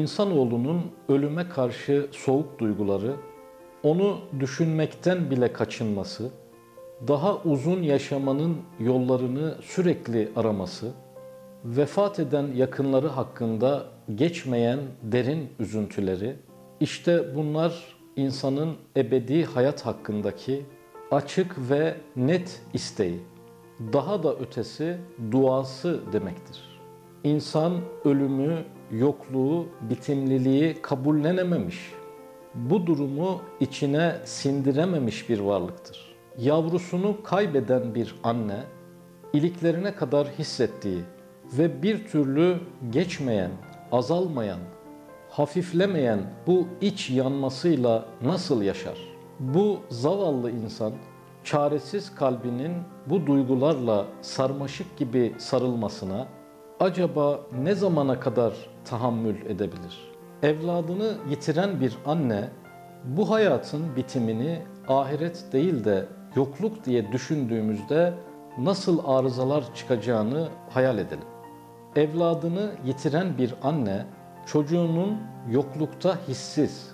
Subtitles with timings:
[0.00, 3.16] insanoğlunun ölüme karşı soğuk duyguları,
[3.82, 6.30] onu düşünmekten bile kaçınması,
[7.08, 10.92] daha uzun yaşamanın yollarını sürekli araması,
[11.64, 16.36] vefat eden yakınları hakkında geçmeyen derin üzüntüleri,
[16.80, 20.66] işte bunlar insanın ebedi hayat hakkındaki
[21.10, 23.20] açık ve net isteği.
[23.92, 24.96] Daha da ötesi
[25.30, 26.69] duası demektir.
[27.24, 27.72] İnsan
[28.04, 31.92] ölümü, yokluğu, bitimliliği kabullenememiş.
[32.54, 36.16] Bu durumu içine sindirememiş bir varlıktır.
[36.38, 38.62] Yavrusunu kaybeden bir anne,
[39.32, 41.00] iliklerine kadar hissettiği
[41.58, 42.56] ve bir türlü
[42.90, 43.50] geçmeyen,
[43.92, 44.60] azalmayan,
[45.30, 48.98] hafiflemeyen bu iç yanmasıyla nasıl yaşar?
[49.40, 50.92] Bu zavallı insan
[51.44, 52.72] çaresiz kalbinin
[53.06, 56.26] bu duygularla sarmaşık gibi sarılmasına
[56.80, 58.52] acaba ne zamana kadar
[58.84, 60.10] tahammül edebilir?
[60.42, 62.48] Evladını yitiren bir anne
[63.04, 68.14] bu hayatın bitimini ahiret değil de yokluk diye düşündüğümüzde
[68.58, 71.24] nasıl arızalar çıkacağını hayal edelim.
[71.96, 74.06] Evladını yitiren bir anne
[74.46, 75.18] çocuğunun
[75.50, 76.90] yoklukta hissiz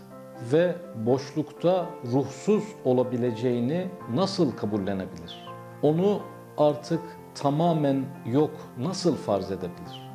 [0.53, 0.75] ve
[1.07, 5.47] boşlukta ruhsuz olabileceğini nasıl kabullenebilir?
[5.83, 6.21] Onu
[6.59, 7.01] artık
[7.37, 10.11] tamamen yok nasıl farz edebilir?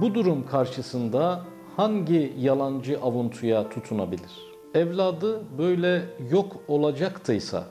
[0.00, 1.40] Bu durum karşısında
[1.76, 4.32] hangi yalancı avuntuya tutunabilir?
[4.74, 7.64] Evladı böyle yok olacaktıysa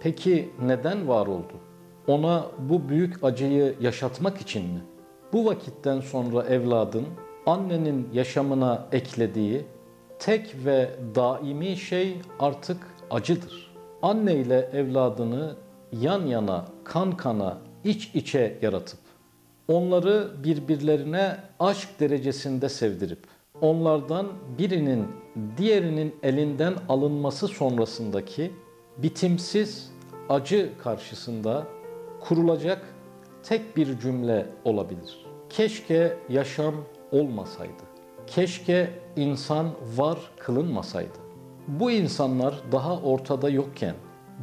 [0.00, 1.52] peki neden var oldu?
[2.06, 4.80] Ona bu büyük acıyı yaşatmak için mi?
[5.32, 7.06] Bu vakitten sonra evladın
[7.46, 9.64] annenin yaşamına eklediği
[10.18, 13.74] tek ve daimi şey artık acıdır.
[14.02, 15.54] Anne ile evladını
[15.92, 18.98] yan yana, kan kana, iç içe yaratıp
[19.68, 23.18] onları birbirlerine aşk derecesinde sevdirip
[23.60, 24.26] onlardan
[24.58, 25.06] birinin
[25.56, 28.52] diğerinin elinden alınması sonrasındaki
[28.98, 29.90] bitimsiz
[30.28, 31.66] acı karşısında
[32.20, 32.82] kurulacak
[33.42, 35.26] tek bir cümle olabilir.
[35.50, 36.74] Keşke yaşam
[37.12, 37.82] olmasaydı.
[38.26, 41.18] Keşke insan var kılınmasaydı.
[41.68, 43.94] Bu insanlar daha ortada yokken,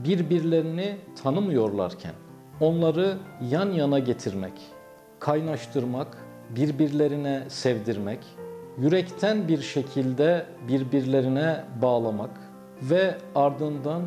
[0.04, 2.14] birbirlerini tanımıyorlarken
[2.64, 3.18] onları
[3.50, 4.54] yan yana getirmek,
[5.20, 6.18] kaynaştırmak,
[6.50, 8.20] birbirlerine sevdirmek,
[8.78, 12.30] yürekten bir şekilde birbirlerine bağlamak
[12.82, 14.02] ve ardından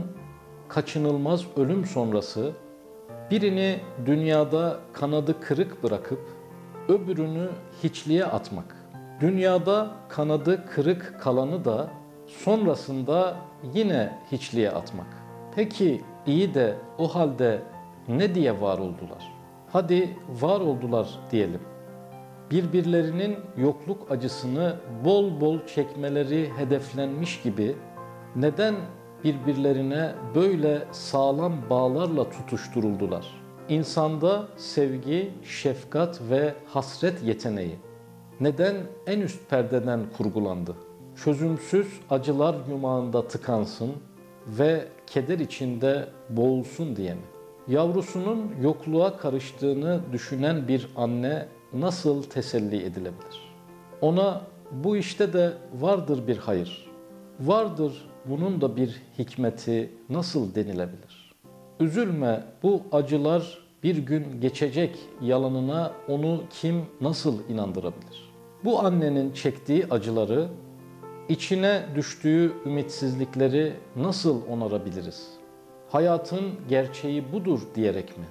[0.69, 2.53] kaçınılmaz ölüm sonrası
[3.31, 6.21] birini dünyada kanadı kırık bırakıp
[6.89, 7.49] öbürünü
[7.83, 8.77] hiçliğe atmak.
[9.21, 11.89] Dünyada kanadı kırık kalanı da
[12.27, 13.37] sonrasında
[13.75, 15.07] yine hiçliğe atmak.
[15.57, 17.63] Peki iyi de o halde
[18.09, 19.33] ne diye var oldular?
[19.73, 21.61] Hadi var oldular diyelim.
[22.51, 27.77] Birbirlerinin yokluk acısını bol bol çekmeleri hedeflenmiş gibi
[28.37, 28.75] neden
[29.25, 33.27] birbirlerine böyle sağlam bağlarla tutuşturuldular?
[33.69, 37.77] İnsanda sevgi, şefkat ve hasret yeteneği
[38.41, 40.77] neden en üst perdeden kurgulandı?
[41.25, 43.93] Çözümsüz acılar yumağında tıkansın
[44.47, 47.21] ve keder içinde boğulsun diye mi?
[47.69, 53.55] Yavrusunun yokluğa karıştığını düşünen bir anne nasıl teselli edilebilir?
[54.01, 56.91] Ona bu işte de vardır bir hayır.
[57.41, 61.35] Vardır bunun da bir hikmeti nasıl denilebilir?
[61.81, 68.33] Üzülme bu acılar bir gün geçecek yalanına onu kim nasıl inandırabilir?
[68.65, 70.49] Bu annenin çektiği acıları,
[71.29, 75.36] içine düştüğü ümitsizlikleri nasıl onarabiliriz?
[75.89, 78.25] Hayatın gerçeği budur diyerek mi?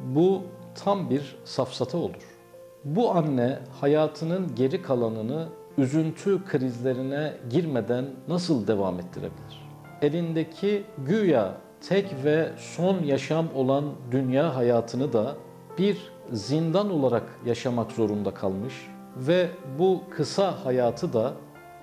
[0.00, 0.42] Bu
[0.74, 2.38] tam bir safsata olur.
[2.84, 9.68] Bu anne hayatının geri kalanını üzüntü krizlerine girmeden nasıl devam ettirebilir?
[10.02, 11.54] Elindeki güya
[11.88, 15.36] tek ve son yaşam olan dünya hayatını da
[15.78, 18.74] bir zindan olarak yaşamak zorunda kalmış
[19.16, 19.48] ve
[19.78, 21.32] bu kısa hayatı da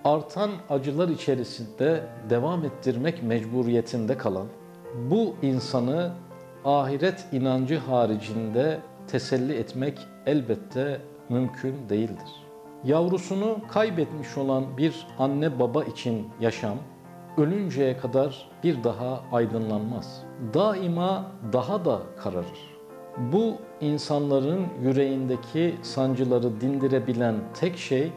[0.03, 4.45] artan acılar içerisinde devam ettirmek mecburiyetinde kalan
[5.09, 6.11] bu insanı
[6.65, 12.29] ahiret inancı haricinde teselli etmek elbette mümkün değildir.
[12.83, 16.77] Yavrusunu kaybetmiş olan bir anne baba için yaşam
[17.37, 20.23] ölünceye kadar bir daha aydınlanmaz.
[20.53, 22.79] Daima daha da kararır.
[23.33, 28.11] Bu insanların yüreğindeki sancıları dindirebilen tek şey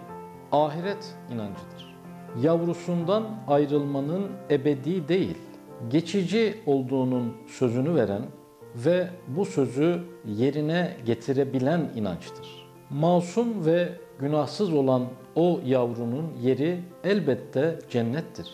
[0.53, 1.97] ahiret inancıdır.
[2.43, 5.39] Yavrusundan ayrılmanın ebedi değil,
[5.91, 8.23] geçici olduğunun sözünü veren
[8.75, 12.69] ve bu sözü yerine getirebilen inançtır.
[12.91, 13.89] Masum ve
[14.19, 18.51] günahsız olan o yavrunun yeri elbette cennettir.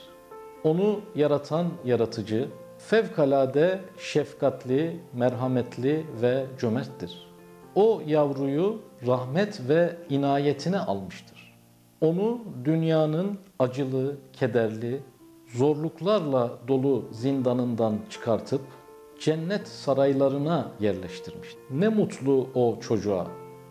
[0.64, 2.48] Onu yaratan yaratıcı
[2.78, 7.28] fevkalade şefkatli, merhametli ve cömerttir.
[7.74, 11.58] O yavruyu rahmet ve inayetine almıştır.
[12.00, 15.00] Onu dünyanın acılı, kederli,
[15.54, 18.60] zorluklarla dolu zindanından çıkartıp
[19.20, 21.48] cennet saraylarına yerleştirmiş.
[21.70, 23.26] Ne mutlu o çocuğa,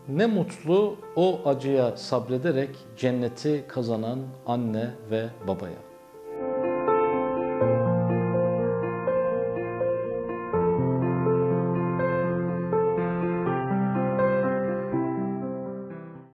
[0.08, 5.78] ne mutlu o acıya sabrederek cenneti kazanan anne ve babaya.